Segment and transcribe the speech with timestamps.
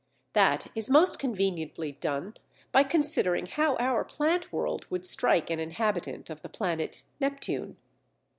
[0.33, 2.33] That is most conveniently done
[2.71, 7.77] by considering how our plant world would strike an inhabitant of the planet Neptune.